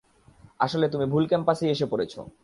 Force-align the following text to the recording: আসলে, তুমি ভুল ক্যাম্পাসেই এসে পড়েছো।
আসলে, 0.59 0.85
তুমি 0.89 1.05
ভুল 1.05 1.27
ক্যাম্পাসেই 1.27 1.69
এসে 1.69 1.85
পড়েছো। 1.85 2.19